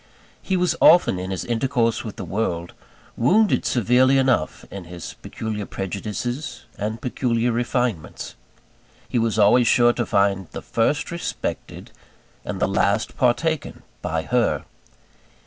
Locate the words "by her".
14.01-14.63